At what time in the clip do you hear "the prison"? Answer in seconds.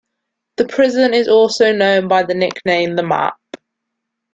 0.57-1.13